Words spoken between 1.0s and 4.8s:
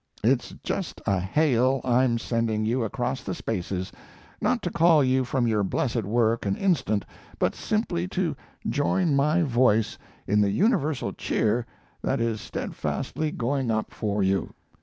a hail I'm sending you across the spaces not to